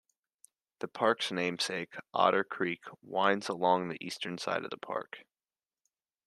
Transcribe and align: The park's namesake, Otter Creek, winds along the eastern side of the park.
The 0.79 0.87
park's 0.87 1.31
namesake, 1.31 1.95
Otter 2.11 2.43
Creek, 2.43 2.85
winds 3.03 3.49
along 3.49 3.89
the 3.89 4.03
eastern 4.03 4.39
side 4.39 4.63
of 4.65 4.71
the 4.71 4.77
park. 4.77 5.19